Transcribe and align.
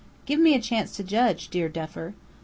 "Give 0.25 0.39
me 0.39 0.55
a 0.55 0.59
chance 0.59 0.95
to 0.95 1.03
judge, 1.03 1.49
dear 1.49 1.69
Duffer." 1.69 2.15